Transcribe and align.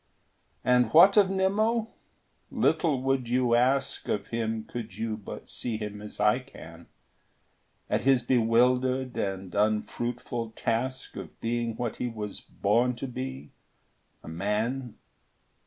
And 0.63 0.91
what 0.93 1.15
of 1.15 1.29
Nimmo? 1.29 1.89
Little 2.49 3.03
would 3.03 3.29
you 3.29 3.53
ask 3.53 4.07
Of 4.09 4.29
him, 4.29 4.63
could 4.63 4.97
you 4.97 5.15
but 5.15 5.47
see 5.47 5.77
him 5.77 6.01
as 6.01 6.19
I 6.19 6.39
can, 6.39 6.87
At 7.87 8.01
his 8.01 8.23
bewildered 8.23 9.15
and 9.15 9.53
unfruitful 9.53 10.53
task 10.55 11.17
Of 11.17 11.39
being 11.39 11.75
what 11.75 11.97
he 11.97 12.07
was 12.07 12.39
born 12.41 12.95
to 12.95 13.05
be 13.05 13.51
a 14.23 14.27
man. 14.27 14.95